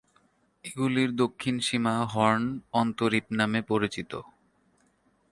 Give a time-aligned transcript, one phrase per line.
[0.65, 2.43] এগুলির দক্ষিণ সীমা হর্ন
[2.73, 4.11] অন্তরীপ নামে পরিচিত।